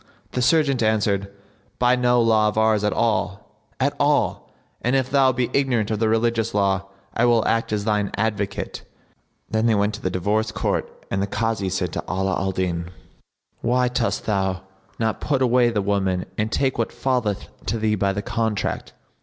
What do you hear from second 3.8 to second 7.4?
all; and if thou be ignorant of the religious law, I